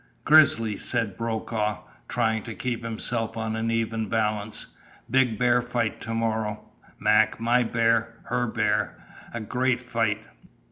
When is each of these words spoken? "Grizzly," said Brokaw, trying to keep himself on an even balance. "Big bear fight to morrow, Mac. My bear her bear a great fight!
"Grizzly," 0.25 0.77
said 0.77 1.15
Brokaw, 1.15 1.83
trying 2.07 2.41
to 2.41 2.55
keep 2.55 2.83
himself 2.83 3.37
on 3.37 3.55
an 3.55 3.69
even 3.69 4.09
balance. 4.09 4.75
"Big 5.11 5.37
bear 5.37 5.61
fight 5.61 6.01
to 6.01 6.15
morrow, 6.15 6.71
Mac. 6.97 7.39
My 7.39 7.61
bear 7.61 8.15
her 8.23 8.47
bear 8.47 8.97
a 9.31 9.39
great 9.41 9.79
fight! 9.79 10.25